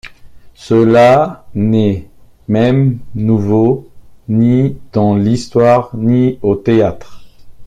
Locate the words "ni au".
5.95-6.55